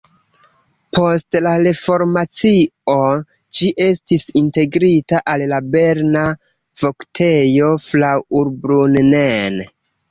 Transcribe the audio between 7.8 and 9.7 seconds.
Fraubrunnen.